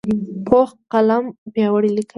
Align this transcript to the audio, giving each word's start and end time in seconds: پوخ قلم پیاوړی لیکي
پوخ 0.45 0.69
قلم 0.91 1.23
پیاوړی 1.53 1.89
لیکي 1.95 2.09